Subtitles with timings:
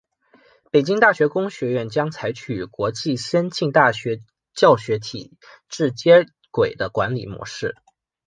[0.71, 4.23] 北京大学工学院将采取与国际先进大学
[4.55, 5.37] 教育体
[5.69, 7.75] 制接轨的管理模式。